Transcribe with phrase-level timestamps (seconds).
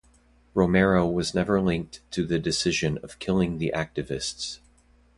[0.55, 4.57] Romero was never linked to the decision of killing the activists.